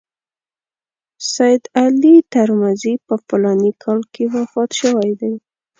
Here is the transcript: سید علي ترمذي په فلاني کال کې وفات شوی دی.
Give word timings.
سید 1.31 1.63
علي 1.81 2.15
ترمذي 2.33 2.93
په 3.05 3.15
فلاني 3.27 3.71
کال 3.83 3.99
کې 4.13 4.23
وفات 4.33 4.69
شوی 4.81 5.11
دی. 5.21 5.33